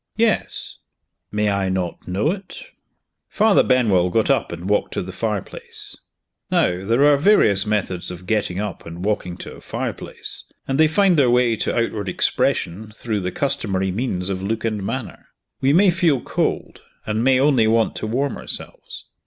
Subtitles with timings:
[0.17, 0.77] "Yes."
[1.31, 2.63] "May I not know it?"
[3.29, 5.95] Father Benwell got up and walked to the fireplace.
[6.49, 10.87] Now there are various methods of getting up and walking to a fireplace, and they
[10.87, 15.27] find their way to outward expression through the customary means of look and manner.
[15.61, 19.05] We may feel cold, and may only want to warm ourselves.